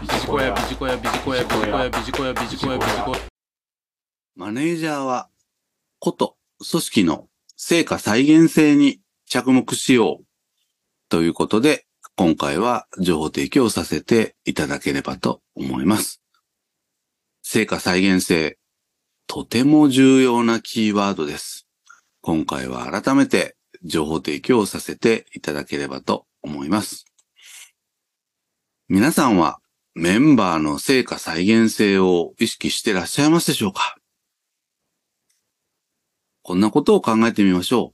[0.00, 3.18] ビジコヤビジコヤビジコヤビジコヤビジコヤビジコヤビジコヤ
[4.34, 5.28] マネージャーは、
[5.98, 6.38] こと
[6.70, 10.24] 組織の成果再現性に着目しよう
[11.10, 11.84] ということで、
[12.16, 16.22] 今回は情報提供させていただければと思います。
[17.42, 18.56] 成果再現性、
[19.26, 21.66] とても重要なキーワードです。
[22.22, 23.54] 今回は改めて
[23.84, 27.04] 情報提供させていただければと思います。
[28.88, 29.59] 皆さんは
[29.94, 33.96] メンバーの成果再現性を意識してらっしゃいますでしょうか？
[36.42, 37.92] こんなことを考えてみましょ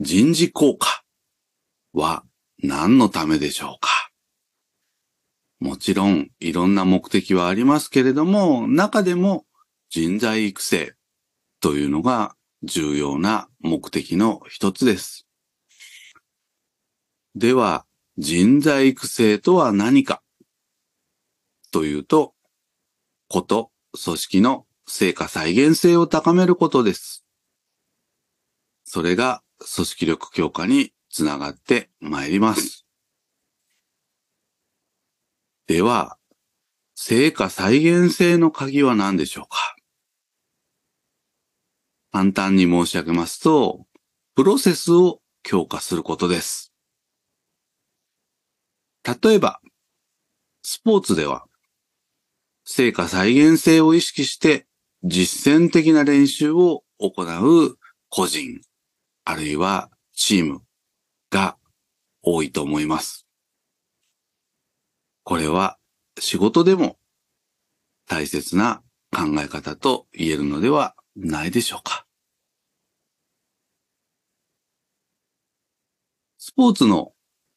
[0.00, 0.04] う。
[0.04, 1.02] 人事効果
[1.92, 2.24] は
[2.62, 3.90] 何のためでしょうか？
[5.58, 9.46] もちろんいろんな目的はありますけれども、中でも
[9.90, 10.94] 人材育成
[11.60, 15.26] というのが重要な目的の一つです。
[17.34, 17.84] では、
[18.16, 20.22] 人材育成とは何か？
[21.74, 22.36] というと、
[23.28, 27.24] こと、組織の成果再現性を高めることです。
[28.84, 32.86] それが組織力強化につながってまいります。
[35.66, 36.16] では、
[36.94, 39.74] 成果再現性の鍵は何でしょうか？
[42.12, 43.84] 簡単に申し上げますと、
[44.36, 46.72] プロセスを強化することです。
[49.02, 49.60] 例えば、
[50.62, 51.48] スポーツでは、
[52.64, 54.66] 成果再現性を意識して
[55.02, 57.76] 実践的な練習を行う
[58.08, 58.60] 個人、
[59.24, 60.62] あるいはチーム
[61.30, 61.56] が
[62.22, 63.26] 多いと思います。
[65.24, 65.78] これは
[66.18, 66.96] 仕事でも
[68.06, 72.06] 大切な考え方と言えるのではないでしょうか。
[76.38, 77.12] スポーツの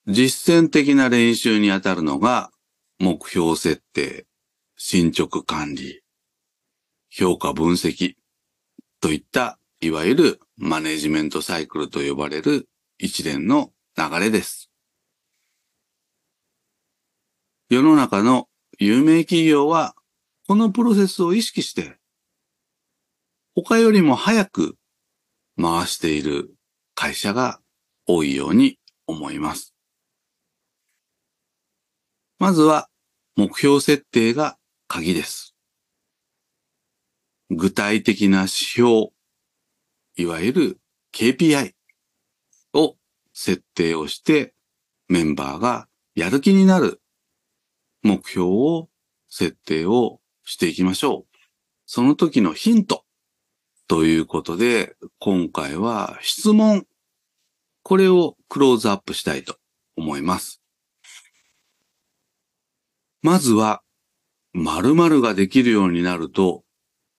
[0.08, 2.52] 実践的な練習にあたるのが
[3.00, 4.27] 目標設定、
[4.80, 6.04] 進捗管理、
[7.10, 8.14] 評価分析
[9.02, 12.70] といったいわゆるマネジメントサイクルと呼ばれる
[13.00, 14.70] 一連の流れです。
[17.70, 18.48] 世の中の
[18.78, 19.96] 有名企業は
[20.48, 21.98] このプロセスを意識して
[23.56, 24.78] 他よりも早く
[25.60, 26.54] 回している
[26.94, 27.60] 会社が
[28.06, 29.74] 多いように思います。
[32.38, 32.90] まずは
[33.36, 35.56] 目標設定が鍵です。
[37.50, 39.10] 具体的な指標、
[40.16, 40.80] いわゆる
[41.14, 41.74] KPI
[42.74, 42.96] を
[43.34, 44.54] 設定をして
[45.08, 47.02] メンバーがやる気になる
[48.04, 48.90] 目標を
[49.30, 51.38] 設定をしていきましょう。
[51.86, 53.06] その時のヒント
[53.88, 56.86] ということで今回は質問
[57.84, 59.56] これをクローズアップしたいと
[59.96, 60.62] 思います。
[63.22, 63.82] まずは、
[64.58, 66.64] 〇〇ができるようになると、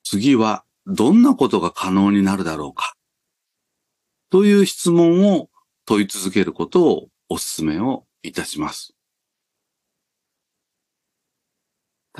[0.03, 2.95] 次はどんなことが可能になるだろうか？
[4.31, 5.49] という質問を
[5.87, 8.95] 問い続けることをお勧めをいたします。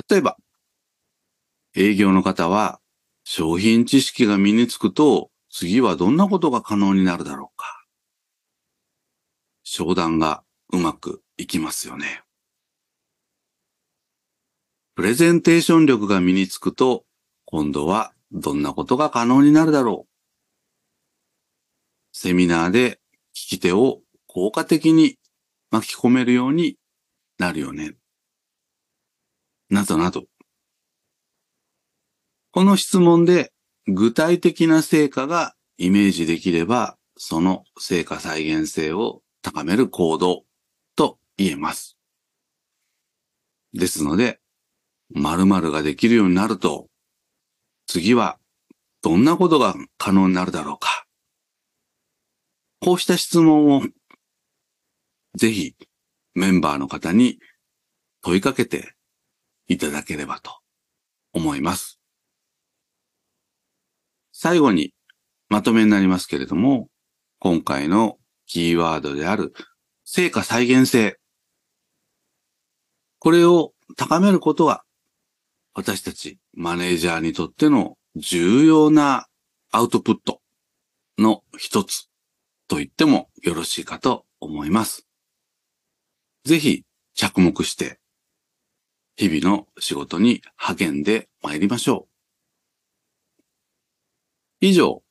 [0.09, 0.37] 例えば、
[1.75, 2.79] 営業の方は
[3.25, 7.83] 商品知識が身につくと次はどんなことが可能になるだろうか？
[9.63, 12.23] 商談がうまくいきますよね。
[14.99, 17.05] プレゼンテーション力が身につくと、
[17.45, 20.09] 今度はどんなことが可能になるだろう。
[22.11, 22.99] セミナーで
[23.33, 25.15] 聞き手を効果的に
[25.71, 26.75] 巻き込めるように
[27.37, 27.95] なるよね。
[29.69, 30.25] などなど。
[32.51, 33.53] この質問で
[33.87, 40.43] 具体的な成果がイメージできれば、その成果再現性を高める行動
[40.97, 41.97] と言えます。
[43.71, 44.41] ですので、
[45.11, 46.87] 〇〇ができるようになると、
[47.87, 48.37] 次は
[49.01, 51.05] どんなことが可能になるだろうか。
[52.81, 53.81] こうした質問を
[55.35, 55.75] ぜひ
[56.33, 57.39] メンバーの方に
[58.21, 58.93] 問いかけて
[59.67, 60.51] いただければと
[61.33, 61.99] 思います。
[64.31, 64.93] 最後に
[65.49, 66.87] まとめになりますけれども、
[67.39, 69.53] 今回のキーワードである
[70.05, 71.17] 成果再現性。
[73.19, 74.83] これを高めることは
[75.79, 79.27] 私たちマネージャーにとっての重要な
[79.71, 80.41] アウトプット
[81.17, 82.09] の一つ
[82.67, 85.07] と言ってもよろしいかと思います。
[86.43, 86.83] ぜひ
[87.15, 87.97] 着目して
[89.15, 93.45] 日々の仕事に励んで参りましょう。
[94.59, 95.01] 以上、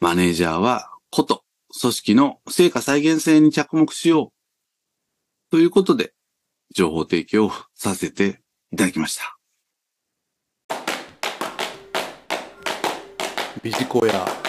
[0.00, 1.44] マネージャーはこと
[1.80, 6.12] 組織の成果再現性に着目しようということで
[6.74, 8.40] 情報提供させて
[8.72, 9.37] いただきました。
[13.62, 14.47] ビジコヤ